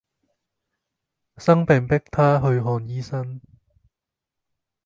[1.37, 3.39] 生病迫她去看醫生